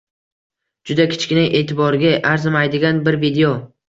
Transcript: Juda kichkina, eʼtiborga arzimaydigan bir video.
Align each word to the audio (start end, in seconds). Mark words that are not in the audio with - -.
Juda 0.91 1.03
kichkina, 1.11 1.43
eʼtiborga 1.59 2.13
arzimaydigan 2.31 3.03
bir 3.09 3.19
video. 3.25 3.53